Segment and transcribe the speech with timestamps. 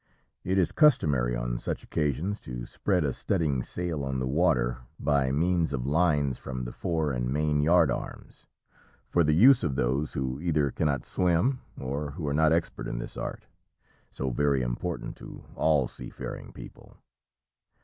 [0.43, 5.31] It is customary on such occasions to spread a studding sail on the water, by
[5.31, 8.47] means of lines from the fore and main yard arms,
[9.07, 12.97] for the use of those who either cannot swim, or who are not expert in
[12.97, 13.45] this art,
[14.09, 16.97] so very important to all seafaring people.